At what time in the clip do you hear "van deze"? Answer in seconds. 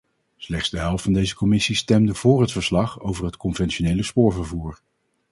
1.03-1.35